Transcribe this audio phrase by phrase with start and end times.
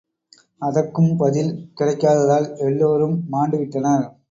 [0.61, 4.11] அதற்கும் பதில் கிடைக்காததால், எல்லோரும் மாண்டுவிட்டனர்.